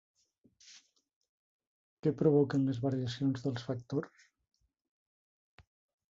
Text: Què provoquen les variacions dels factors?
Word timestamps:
Què 2.07 2.13
provoquen 2.21 2.65
les 2.69 2.79
variacions 2.85 3.43
dels 3.43 3.67
factors? 3.67 4.23